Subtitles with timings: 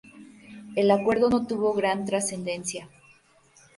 [0.75, 2.89] El acuerdo no tuvo gran trascendencia.